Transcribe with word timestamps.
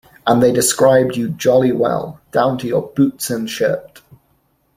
and 0.25 0.41
they 0.41 0.51
described 0.51 1.15
you 1.15 1.29
jolly 1.29 1.71
well, 1.71 2.19
down 2.31 2.57
to 2.57 2.65
your 2.65 2.87
boots 2.93 3.29
and 3.29 3.47
shirt. 3.51 4.01